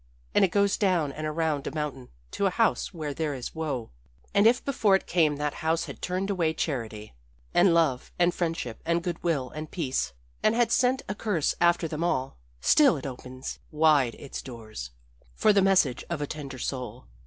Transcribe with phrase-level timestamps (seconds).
[0.33, 3.91] And it goes down and around a mountain to a house where there is woe,
[4.33, 7.13] and if before it came that house had turned away charity
[7.53, 11.87] and love and friendship and good will and peace, and had sent a curse after
[11.87, 14.89] them all, still it opens wide its doors
[15.35, 17.05] for the message of a tender soul.